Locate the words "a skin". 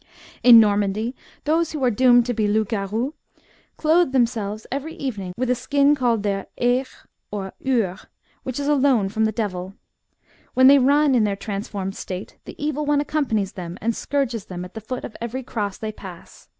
5.47-5.93